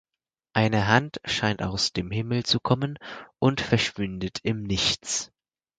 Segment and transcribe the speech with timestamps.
[0.53, 2.97] Eine Hand scheint aus dem Himmel zu kommen
[3.37, 5.31] und verschwindet im Nichts.